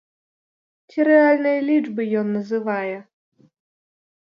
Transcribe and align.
Ці 0.89 1.05
рэальныя 1.09 1.59
лічбы 1.69 2.01
ён 2.23 2.27
называе? 2.39 2.97